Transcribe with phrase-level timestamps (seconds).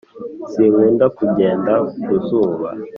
[0.51, 2.69] Sinkunda kugenda ku zuba